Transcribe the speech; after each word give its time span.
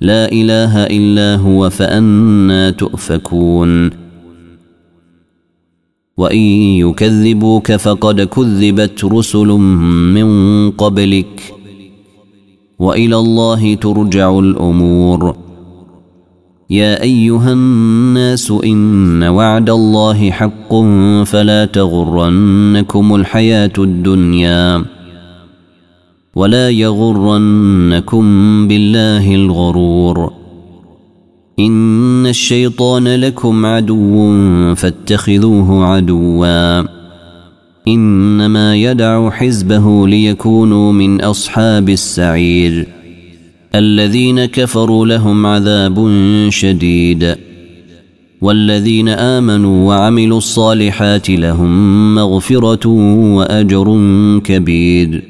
لا 0.00 0.32
إله 0.32 0.84
إلا 0.84 1.36
هو 1.36 1.70
فأنا 1.70 2.70
تؤفكون. 2.70 3.90
وإن 6.16 6.38
يكذبوك 6.38 7.72
فقد 7.72 8.20
كذبت 8.20 9.04
رسل 9.04 9.46
من 9.46 10.70
قبلك. 10.70 11.54
وإلى 12.78 13.16
الله 13.16 13.74
ترجع 13.74 14.38
الأمور. 14.38 15.36
يا 16.70 17.02
أيها 17.02 17.52
الناس 17.52 18.52
إن 18.64 19.22
وعد 19.22 19.70
الله 19.70 20.30
حق 20.30 20.74
فلا 21.24 21.64
تغرنكم 21.64 23.14
الحياة 23.14 23.72
الدنيا. 23.78 24.99
ولا 26.34 26.70
يغرنكم 26.70 28.24
بالله 28.68 29.34
الغرور. 29.34 30.32
إن 31.58 32.26
الشيطان 32.26 33.08
لكم 33.08 33.66
عدو 33.66 34.34
فاتخذوه 34.74 35.84
عدوا. 35.84 36.80
إنما 37.88 38.76
يدع 38.76 39.30
حزبه 39.30 40.08
ليكونوا 40.08 40.92
من 40.92 41.20
أصحاب 41.20 41.88
السعير. 41.88 42.86
الذين 43.74 44.44
كفروا 44.44 45.06
لهم 45.06 45.46
عذاب 45.46 46.16
شديد. 46.48 47.36
والذين 48.40 49.08
آمنوا 49.08 49.88
وعملوا 49.88 50.38
الصالحات 50.38 51.30
لهم 51.30 52.14
مغفرة 52.14 52.88
وأجر 53.36 53.98
كبير. 54.44 55.29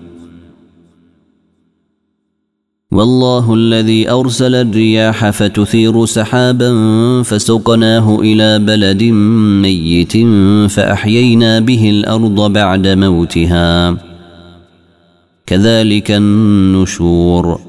والله 2.93 3.53
الذي 3.53 4.09
أرسل 4.09 4.55
الرياح 4.55 5.29
فتثير 5.29 6.05
سحابا 6.05 6.71
فسقناه 7.23 8.19
إلى 8.19 8.59
بلد 8.59 9.03
ميت 9.61 10.17
فأحيينا 10.71 11.59
به 11.59 11.89
الأرض 11.89 12.53
بعد 12.53 12.87
موتها. 12.87 13.97
كذلك 15.45 16.11
النشور. 16.11 17.59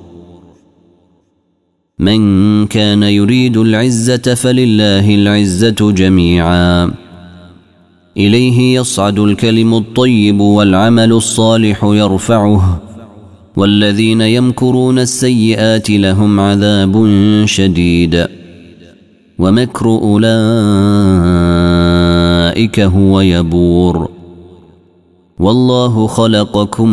من 1.99 2.66
كان 2.66 3.03
يريد 3.03 3.56
العزة 3.56 4.34
فلله 4.34 5.15
العزة 5.15 5.93
جميعا. 5.93 6.91
إليه 8.16 8.81
يصعد 8.81 9.19
الكلم 9.19 9.75
الطيب 9.75 10.41
والعمل 10.41 11.12
الصالح 11.12 11.84
يرفعه. 11.84 12.92
والذين 13.57 14.21
يمكرون 14.21 14.99
السيئات 14.99 15.91
لهم 15.91 16.41
عذاب 16.41 17.07
شديد. 17.45 18.27
ومكر 19.39 19.87
أولئك 19.87 20.31
هو 22.81 23.21
يبور. 23.21 24.09
والله 25.39 26.07
خلقكم 26.07 26.89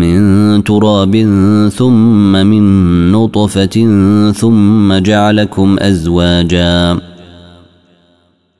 من 0.00 0.64
تراب 0.64 1.16
ثم 1.76 2.32
من 2.32 3.12
نطفة 3.12 3.88
ثم 4.32 4.94
جعلكم 4.94 5.76
أزواجا. 5.78 6.98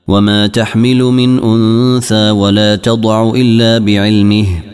وما 0.09 0.47
تحمل 0.47 1.03
من 1.03 1.43
أنثى 1.43 2.31
ولا 2.31 2.77
تضع 2.77 3.33
إلا 3.37 3.79
بعلمه. 3.79 4.74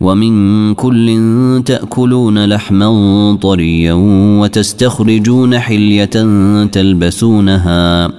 ومن 0.00 0.74
كل 0.74 1.62
تأكلون 1.66 2.44
لحما 2.44 3.38
طريا 3.42 3.92
وتستخرجون 4.40 5.58
حلية 5.58 6.04
تلبسونها 6.64 8.12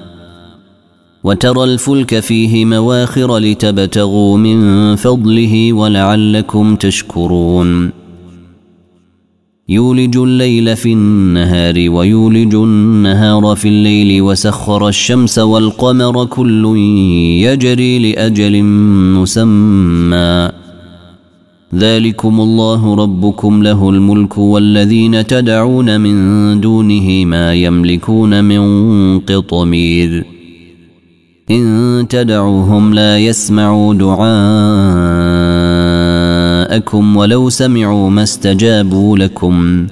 وترى 1.23 1.63
الفلك 1.63 2.19
فيه 2.19 2.65
مواخر 2.65 3.37
لتبتغوا 3.37 4.37
من 4.37 4.95
فضله 4.95 5.73
ولعلكم 5.73 6.75
تشكرون. 6.75 7.91
يولج 9.69 10.17
الليل 10.17 10.75
في 10.75 10.93
النهار 10.93 11.89
ويولج 11.89 12.55
النهار 12.55 13.55
في 13.55 13.67
الليل 13.67 14.21
وسخر 14.21 14.87
الشمس 14.87 15.39
والقمر 15.39 16.25
كل 16.25 16.77
يجري 17.45 18.11
لأجل 18.11 18.63
مسمى. 19.13 20.70
ذلكم 21.75 22.41
الله 22.41 22.95
ربكم 22.95 23.63
له 23.63 23.89
الملك 23.89 24.37
والذين 24.37 25.27
تدعون 25.27 26.01
من 26.01 26.61
دونه 26.61 27.25
ما 27.25 27.53
يملكون 27.53 28.43
من 28.43 29.19
قطمير. 29.19 30.25
إن 31.51 32.05
تدعوهم 32.09 32.93
لا 32.93 33.17
يسمعوا 33.17 33.93
دعاءكم 33.93 34.27
ولو 37.17 37.49
سمعوا 37.49 38.09
ما 38.09 38.23
استجابوا 38.23 39.17
لكم. 39.17 39.87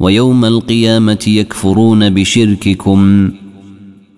ويوم 0.00 0.44
القيامة 0.44 1.24
يكفرون 1.26 2.10
بشرككم 2.10 3.30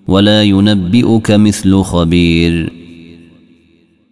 ولا 0.08 0.42
ينبئك 0.42 1.30
مثل 1.30 1.82
خبير. 1.82 2.79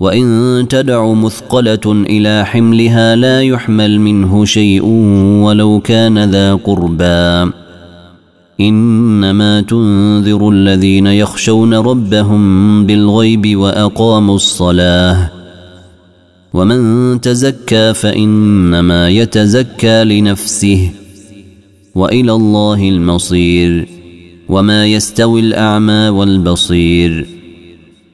وإن 0.00 0.66
تدع 0.68 1.12
مثقلة 1.12 1.80
إلى 1.86 2.44
حملها 2.46 3.16
لا 3.16 3.42
يحمل 3.42 4.00
منه 4.00 4.44
شيء 4.44 4.84
ولو 5.42 5.80
كان 5.80 6.30
ذا 6.30 6.54
قربى. 6.54 7.52
إنما 8.60 9.60
تنذر 9.60 10.48
الذين 10.48 11.06
يخشون 11.06 11.74
ربهم 11.74 12.86
بالغيب 12.86 13.56
وأقاموا 13.56 14.36
الصلاة. 14.36 15.30
ومن 16.54 17.20
تزكى 17.20 17.94
فإنما 17.94 19.08
يتزكى 19.08 20.04
لنفسه 20.04 20.90
وإلى 21.94 22.32
الله 22.32 22.88
المصير. 22.88 23.88
وما 24.48 24.86
يستوي 24.86 25.40
الأعمى 25.40 26.08
والبصير. 26.08 27.35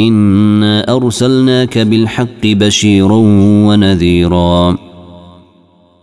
إنا 0.00 0.96
أرسلناك 0.96 1.78
بالحق 1.78 2.46
بشيرا 2.46 3.16
ونذيرا 3.66 4.78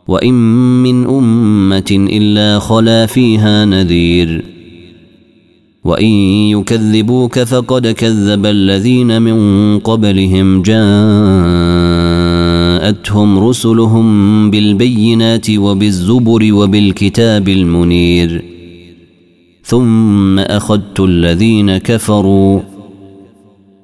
وإن 0.07 0.33
من 0.83 1.07
أمة 1.07 1.91
إلا 1.91 2.59
خلا 2.59 3.05
فيها 3.05 3.65
نذير 3.65 4.45
وإن 5.83 6.05
يكذبوك 6.49 7.39
فقد 7.39 7.87
كذب 7.87 8.45
الذين 8.45 9.21
من 9.21 9.79
قبلهم 9.79 10.61
جاءتهم 10.61 10.79
رسلهم 13.39 14.51
بالبينات 14.51 15.49
وبالزبر 15.49 16.53
وبالكتاب 16.53 17.49
المنير 17.49 18.43
ثم 19.63 20.39
أخذت 20.39 20.99
الذين 20.99 21.77
كفروا 21.77 22.74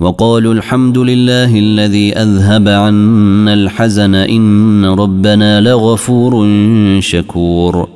وقالوا 0.00 0.54
الحمد 0.54 0.98
لله 0.98 1.58
الذي 1.58 2.12
أذهب 2.12 2.68
عنا 2.68 3.54
الحزن 3.54 4.14
إن 4.14 4.84
ربنا 4.84 5.60
لغفور 5.60 6.50
شكور. 7.00 7.88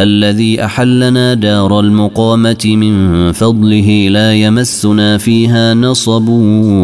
الذي 0.00 0.64
أحلنا 0.64 1.34
دار 1.34 1.80
المقامة 1.80 2.64
من 2.66 3.32
فضله 3.32 4.08
لا 4.08 4.34
يمسنا 4.34 5.18
فيها 5.18 5.74
نصب 5.74 6.28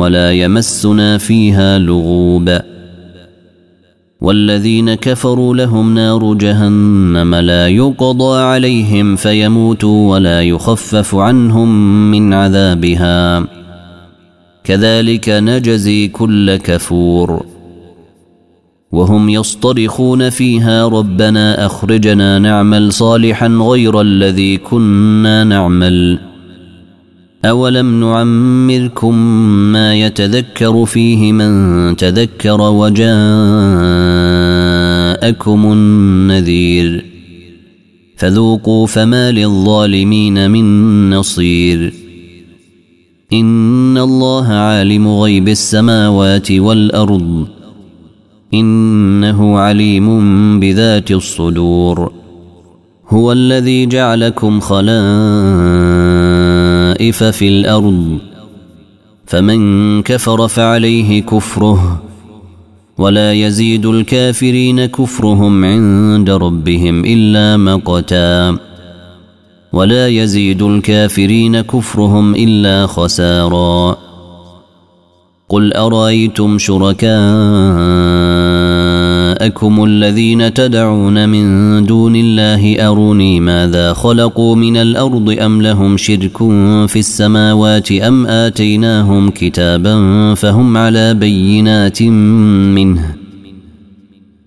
ولا 0.00 0.32
يمسنا 0.32 1.18
فيها 1.18 1.78
لغوب. 1.78 2.58
والذين 4.20 4.94
كفروا 4.94 5.54
لهم 5.54 5.94
نار 5.94 6.34
جهنم 6.34 7.34
لا 7.34 7.68
يقضى 7.68 8.40
عليهم 8.40 9.16
فيموتوا 9.16 10.12
ولا 10.12 10.42
يخفف 10.42 11.14
عنهم 11.14 11.70
من 12.10 12.32
عذابها. 12.32 13.61
كذلك 14.64 15.28
نجزي 15.28 16.08
كل 16.08 16.56
كفور. 16.56 17.46
وهم 18.92 19.28
يصطرخون 19.28 20.30
فيها 20.30 20.88
ربنا 20.88 21.66
أخرجنا 21.66 22.38
نعمل 22.38 22.92
صالحا 22.92 23.48
غير 23.48 24.00
الذي 24.00 24.56
كنا 24.56 25.44
نعمل. 25.44 26.18
أولم 27.44 28.00
نعمركم 28.00 29.14
ما 29.72 29.94
يتذكر 29.94 30.84
فيه 30.84 31.32
من 31.32 31.96
تذكر 31.96 32.60
وجاءكم 32.60 33.12
النذير. 35.72 37.04
فذوقوا 38.16 38.86
فما 38.86 39.32
للظالمين 39.32 40.50
من 40.50 41.10
نصير. 41.10 42.01
إن 43.32 43.98
الله 43.98 44.46
عالم 44.46 45.08
غيب 45.08 45.48
السماوات 45.48 46.52
والأرض 46.52 47.46
إنه 48.54 49.58
عليم 49.58 50.60
بذات 50.60 51.10
الصدور 51.10 52.12
هو 53.08 53.32
الذي 53.32 53.86
جعلكم 53.86 54.60
خلائف 54.60 54.94
في 57.24 57.48
الأرض 57.48 58.18
فمن 59.26 60.02
كفر 60.02 60.48
فعليه 60.48 61.22
كفره 61.22 62.02
ولا 62.98 63.32
يزيد 63.32 63.86
الكافرين 63.86 64.86
كفرهم 64.86 65.64
عند 65.64 66.30
ربهم 66.30 67.04
الا 67.04 67.56
مقتا 67.56 68.58
ولا 69.72 70.08
يزيد 70.08 70.62
الكافرين 70.62 71.60
كفرهم 71.60 72.34
إلا 72.34 72.86
خسارا. 72.86 73.96
قل 75.52 75.72
أرأيتم 75.72 76.58
شركاءكم 76.58 77.12
الذين 79.84 80.54
تدعون 80.54 81.28
من 81.28 81.84
دون 81.86 82.16
الله 82.16 82.88
أروني 82.88 83.40
ماذا 83.40 83.92
خلقوا 83.92 84.56
من 84.56 84.76
الأرض 84.76 85.36
أم 85.40 85.62
لهم 85.62 85.96
شرك 85.96 86.38
في 86.88 86.98
السماوات 86.98 87.92
أم 87.92 88.26
آتيناهم 88.26 89.30
كتابا 89.30 90.34
فهم 90.34 90.76
على 90.76 91.14
بينات 91.14 92.02
منه 92.02 93.21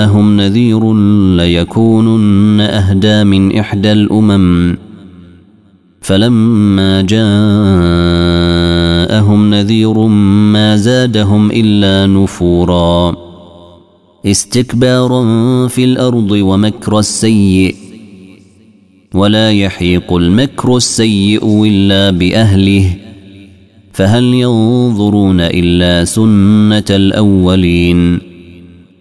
جاءهم 0.00 0.36
نذير 0.36 0.94
ليكونن 1.36 2.60
أهدى 2.60 3.24
من 3.24 3.58
إحدى 3.58 3.92
الأمم. 3.92 4.76
فلما 6.00 7.02
جاءهم 7.02 7.20
نذير 9.50 9.98
ما 10.52 10.76
زادهم 10.76 11.50
إلا 11.50 12.06
نفورا. 12.06 13.16
استكبارا 14.26 15.22
في 15.68 15.84
الأرض 15.84 16.30
ومكر 16.30 16.98
السيء. 16.98 17.74
ولا 19.14 19.50
يحيق 19.50 20.12
المكر 20.12 20.76
السيء 20.76 21.64
إلا 21.64 22.10
بأهله. 22.10 22.96
فهل 23.92 24.24
ينظرون 24.24 25.40
إلا 25.40 26.04
سنة 26.04 26.84
الأولين؟ 26.90 28.29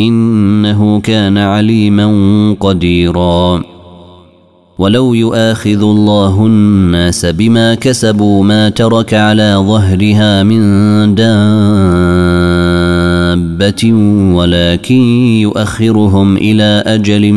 إنه 0.00 1.00
كان 1.00 1.38
عليما 1.38 2.06
قديرا. 2.60 3.62
ولو 4.78 5.14
يؤاخذ 5.14 5.82
الله 5.82 6.46
الناس 6.46 7.26
بما 7.26 7.74
كسبوا 7.74 8.44
ما 8.44 8.68
ترك 8.68 9.14
على 9.14 9.54
ظهرها 9.58 10.42
من 10.42 10.60
دابة 11.14 11.34
ولكن 14.34 15.02
يؤخرهم 15.40 16.36
إلى 16.36 16.82
أجل 16.86 17.32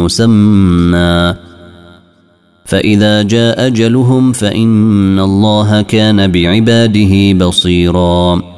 مسمى. 0.00 1.34
فإذا 2.64 3.22
جاء 3.22 3.66
أجلهم 3.66 4.32
فإن 4.32 5.18
الله 5.18 5.82
كان 5.82 6.32
بعباده 6.32 7.32
بصيرا. 7.46 8.51